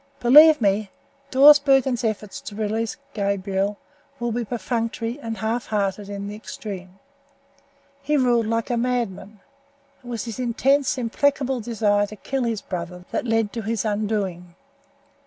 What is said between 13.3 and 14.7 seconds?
to his undoing.